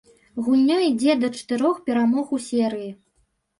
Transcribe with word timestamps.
Гульня 0.45 0.77
ідзе 0.85 1.17
да 1.25 1.29
чатырох 1.35 1.77
перамог 1.91 2.35
у 2.39 2.43
серыі. 2.49 2.91